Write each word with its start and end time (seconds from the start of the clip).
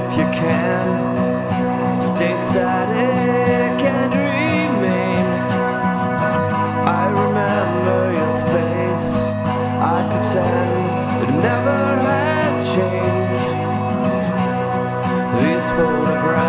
you 0.00 0.26
can. 0.32 2.00
Stay 2.00 2.36
static 2.36 3.80
and 3.82 4.12
remain. 4.12 5.26
I 7.00 7.06
remember 7.22 8.12
your 8.18 8.34
face. 8.52 9.10
I 9.80 9.98
pretend 10.10 11.22
it 11.22 11.32
never 11.48 11.80
has 12.08 12.54
changed. 12.74 13.50
These 15.40 15.66
photographs 15.76 16.43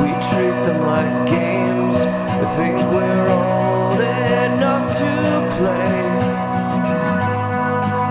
We 0.00 0.08
treat 0.28 0.58
them 0.66 0.80
like 0.86 1.26
games. 1.26 1.96
We 2.38 2.46
think 2.56 2.76
we're 2.92 3.28
old 3.28 4.00
enough 4.00 4.86
to 5.00 5.10
play. 5.58 6.00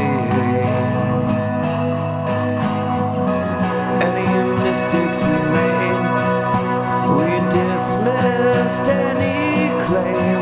Any 4.09 4.31
mistakes 4.67 5.21
we 5.29 5.39
made, 5.59 6.05
we 7.19 7.31
dismissed 7.59 8.87
any 8.89 9.69
claim 9.87 10.38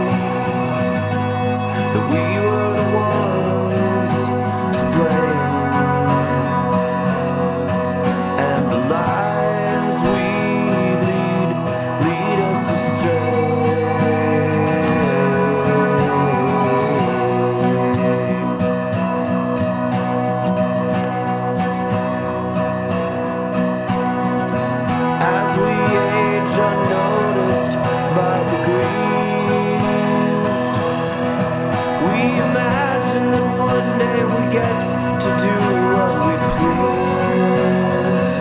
get 34.57 34.81
to 35.25 35.31
do 35.45 35.55
what 35.93 36.13
we 36.25 36.35
please. 36.57 38.35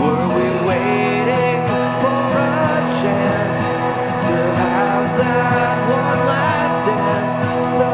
Were 0.00 0.26
we 0.36 0.46
waiting 0.68 1.62
for 2.02 2.22
a 2.42 2.78
chance 3.00 3.60
to 4.26 4.36
have 4.62 5.06
that 5.22 5.76
one 6.00 6.20
last 6.32 6.76
dance? 6.88 7.36
So 7.76 7.88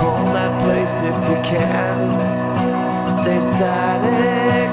hold 0.00 0.28
that 0.36 0.52
place 0.64 0.96
if 1.10 1.18
you 1.30 1.38
can. 1.52 1.98
Stay 3.18 3.40
static 3.40 4.70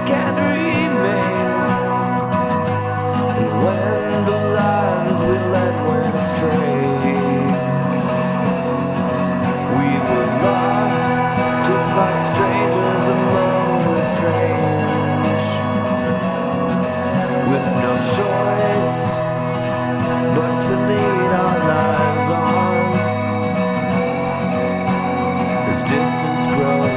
distance 25.84 26.46
grows. 26.48 26.90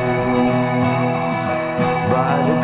By 2.13 2.37
the 2.49 2.60